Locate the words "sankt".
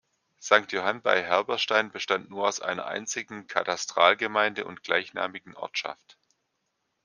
0.39-0.71